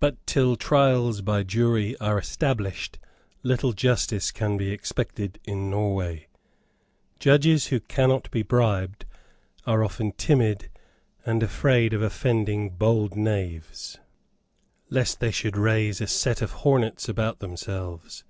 But 0.00 0.26
till 0.26 0.56
trials 0.56 1.20
by 1.20 1.44
jury 1.44 1.96
are 1.98 2.18
established, 2.18 2.98
little 3.44 3.72
justice 3.72 4.32
can 4.32 4.56
be 4.56 4.72
expected 4.72 5.38
in 5.44 5.70
Norway. 5.70 6.26
Judges 7.20 7.68
who 7.68 7.78
cannot 7.78 8.28
be 8.32 8.42
bribed 8.42 9.04
are 9.68 9.84
often 9.84 10.10
timid, 10.10 10.70
and 11.24 11.40
afraid 11.40 11.92
of 11.92 12.02
offending 12.02 12.70
bold 12.70 13.14
knaves, 13.14 14.00
lest 14.88 15.20
they 15.20 15.30
should 15.30 15.56
raise 15.56 16.00
a 16.00 16.08
set 16.08 16.42
of 16.42 16.50
hornets 16.50 17.08
about 17.08 17.38
themselves. 17.38 18.24